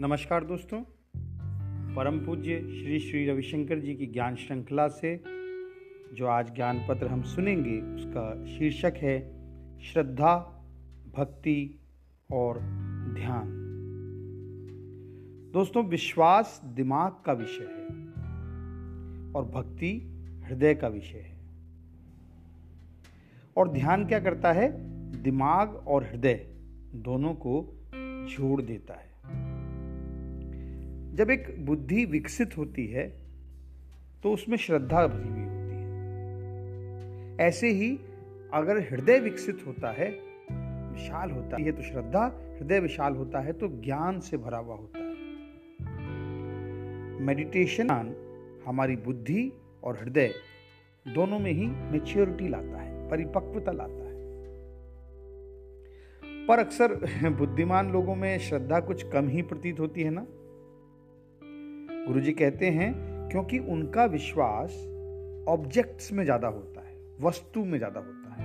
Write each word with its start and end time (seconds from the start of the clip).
नमस्कार 0.00 0.44
दोस्तों। 0.44 0.82
परम 1.94 2.26
पूज्य 2.26 2.60
श्री 2.60 2.98
श्री 2.98 3.26
रविशंकर 3.26 3.78
जी 3.78 3.94
की 3.94 4.06
ज्ञान 4.06 4.36
श्रृंखला 4.36 4.88
से 4.88 5.22
जो 6.14 6.26
आज 6.26 6.54
ज्ञान 6.54 6.86
पत्र 6.88 7.06
हम 7.06 7.22
सुनेंगे, 7.22 7.80
उसका 7.80 8.46
शीर्षक 8.46 8.92
है 8.96 9.20
श्रद्धा, 9.80 10.36
भक्ति 11.16 11.80
और 12.32 12.58
ध्यान। 13.14 13.46
दोस्तों, 15.52 15.84
विश्वास 15.84 16.62
दिमाग 16.64 17.12
का 17.26 17.32
विषय 17.32 17.64
है 17.64 17.84
और 19.32 19.50
भक्ति 19.54 20.00
हृदय 20.44 20.74
का 20.74 20.88
विषय 20.88 21.18
है। 21.18 21.40
और 23.56 23.68
ध्यान 23.68 24.06
क्या 24.06 24.20
करता 24.20 24.52
है? 24.52 24.72
दिमाग 25.22 25.74
और 25.74 26.04
हृदय 26.04 26.46
दोनों 26.94 27.34
को 27.34 27.80
जोड़ 28.28 28.62
देता 28.62 28.94
है। 28.94 29.15
जब 31.16 31.30
एक 31.30 31.66
बुद्धि 31.66 32.04
विकसित 32.04 32.56
होती 32.58 32.86
है 32.86 33.08
तो 34.22 34.32
उसमें 34.32 34.56
श्रद्धा 34.56 35.06
भरी 35.06 35.28
हुई 35.28 35.42
होती 35.42 35.76
है। 35.76 37.36
ऐसे 37.40 37.70
ही 37.70 37.98
अगर 38.52 38.78
हृदय 38.80 39.18
विकसित 39.20 39.62
होता 39.66 39.90
है, 39.90 40.08
विशाल 40.92 41.30
होता 41.30 41.56
है 41.62 41.72
तो 41.72 41.82
श्रद्धा, 41.82 42.24
हृदय 42.58 42.80
विशाल 42.80 43.16
होता 43.16 43.40
है 43.40 43.52
तो 43.52 43.68
ज्ञान 43.68 44.20
से 44.20 44.36
भरा 44.36 44.58
हुआ 44.58 44.76
होता 44.76 44.98
है। 44.98 45.04
मेडिटेशन 47.20 47.90
हमारी 48.66 48.96
बुद्धि 48.96 49.52
और 49.84 49.98
हृदय 50.02 50.32
दोनों 51.06 51.38
में 51.38 51.52
ही 51.52 51.66
मेच्योरिटी 51.66 52.48
लाता 52.48 52.80
है, 52.80 53.08
परिपक्वता 53.10 53.72
लाता 53.72 53.92
है। 53.92 54.14
पर 56.46 56.58
अक्सर 56.58 57.30
बुद्धिमान 57.30 57.92
लोगों 57.92 58.14
में 58.14 58.38
श्रद्धा 58.38 58.80
कुछ 58.80 59.10
कम 59.12 59.28
ही 59.28 59.42
प्रतीत 59.42 59.80
होती 59.80 60.02
है 60.02 60.10
ना? 60.10 60.26
गुरुजी 62.06 62.32
कहते 62.32 62.66
हैं, 62.66 62.92
क्योंकि 63.28 63.58
उनका 63.58 64.04
विश्वास 64.04 64.72
ऑब्जेक्ट्स 65.48 66.12
में 66.12 66.24
ज़्यादा 66.24 66.48
होता 66.48 66.80
है, 66.80 66.94
वस्तु 67.20 67.64
में 67.64 67.78
ज़्यादा 67.78 68.00
होता 68.00 68.34
है। 68.34 68.44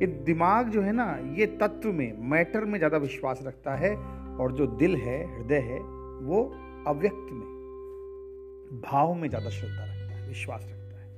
ये 0.00 0.06
दिमाग 0.06 0.68
जो 0.68 0.82
है 0.82 0.92
ना, 0.92 1.34
ये 1.38 1.46
तत्व 1.46 1.92
में 1.92 2.12
मैटर 2.30 2.64
में 2.64 2.78
ज़्यादा 2.78 2.96
विश्वास 2.96 3.40
रखता 3.42 3.74
है, 3.74 3.94
और 4.32 4.52
जो 4.52 4.66
दिल 4.66 4.96
है, 4.96 5.36
हृदय 5.36 5.60
है, 5.60 5.78
वो 6.22 6.42
अव्यक्त 6.86 7.32
में, 7.32 7.46
भाव 8.82 9.14
में 9.14 9.28
ज़्यादा 9.28 9.50
श्रद्धा 9.50 9.84
रखता 9.84 10.14
है, 10.14 10.28
विश्वास 10.28 10.62
रखता 10.62 11.00
है। 11.00 11.10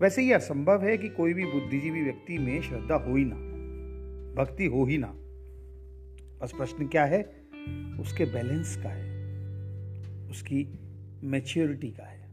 वैसे 0.00 0.22
ये 0.22 0.32
असंभव 0.32 0.82
है 0.82 0.96
कि 0.98 1.08
कोई 1.08 1.34
भी 1.34 1.44
बुद्धिजीवी 1.44 2.02
व्यक्ति 2.02 2.38
में 2.38 2.60
श्रद्धा 2.62 2.94
हो 2.94 3.16
ही 3.16 3.24
ना, 3.24 3.36
भक्ति 4.42 4.66
हो 4.66 4.84
ही 4.84 4.98
ना। 4.98 5.14
बस 6.42 6.52
प्रश्न 6.56 6.86
क्या 6.86 7.04
है? 7.04 7.22
उसके 8.00 8.24
बैलेंस 8.24 8.76
का 8.76 8.88
है। 8.88 9.17
उसकी 10.30 10.78
मैच्योरिटी 11.24 11.90
का 11.90 12.04
है। 12.04 12.28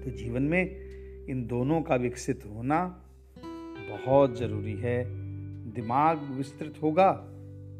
तो 0.00 0.10
जीवन 0.10 0.42
में 0.42 0.88
इन 1.26 1.46
दोनों 1.46 1.82
का 1.82 1.96
विकसित 1.96 2.44
होना 2.46 3.04
बहुत 3.90 4.38
ज़रूरी 4.38 4.76
है। 4.76 5.04
दिमाग 5.72 6.18
विस्तृत 6.18 6.74
होगा 6.82 7.12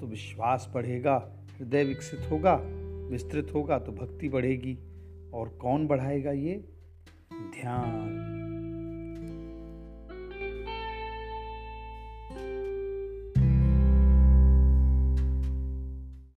तो 0.00 0.06
विश्वास 0.06 0.70
बढ़ेगा, 0.74 1.46
हृदय 1.58 1.84
विकसित 1.84 2.20
होगा, 2.30 2.54
विस्तृत 3.10 3.48
होगा 3.54 3.78
तो 3.78 3.92
भक्ति 3.92 4.28
बढ़ेगी। 4.28 4.78
और 5.34 5.48
कौन 5.48 5.86
बढ़ाएगा 5.86 6.32
ये? 6.32 6.54
ध्यान। 7.32 8.17